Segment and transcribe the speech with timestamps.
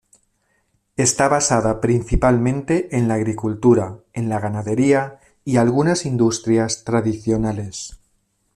[0.97, 7.99] Está basada principalmente en la agricultura, en la ganadería, y algunas industrias tradicionales.